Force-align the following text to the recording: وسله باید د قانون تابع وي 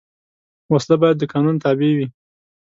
وسله 0.71 0.95
باید 1.01 1.15
د 1.19 1.23
قانون 1.33 1.55
تابع 1.63 1.91
وي 1.97 2.07